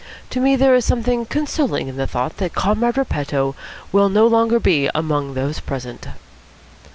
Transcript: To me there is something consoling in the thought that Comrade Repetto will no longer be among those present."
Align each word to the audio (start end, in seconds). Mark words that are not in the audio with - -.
To 0.31 0.39
me 0.39 0.55
there 0.55 0.73
is 0.73 0.83
something 0.83 1.27
consoling 1.27 1.87
in 1.87 1.95
the 1.95 2.07
thought 2.07 2.37
that 2.37 2.55
Comrade 2.55 2.97
Repetto 2.97 3.53
will 3.91 4.09
no 4.09 4.25
longer 4.25 4.59
be 4.59 4.89
among 4.95 5.35
those 5.35 5.59
present." 5.59 6.07